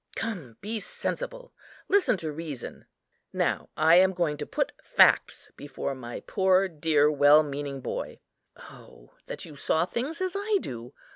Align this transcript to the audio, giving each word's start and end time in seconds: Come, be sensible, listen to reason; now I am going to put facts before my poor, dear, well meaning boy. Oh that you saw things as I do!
Come, 0.15 0.57
be 0.61 0.79
sensible, 0.79 1.53
listen 1.87 2.17
to 2.17 2.31
reason; 2.31 2.87
now 3.31 3.69
I 3.77 3.97
am 3.97 4.13
going 4.15 4.35
to 4.37 4.47
put 4.47 4.71
facts 4.83 5.51
before 5.55 5.93
my 5.93 6.21
poor, 6.21 6.67
dear, 6.67 7.11
well 7.11 7.43
meaning 7.43 7.81
boy. 7.81 8.21
Oh 8.55 9.13
that 9.27 9.45
you 9.45 9.55
saw 9.55 9.85
things 9.85 10.19
as 10.19 10.35
I 10.35 10.57
do! 10.59 10.91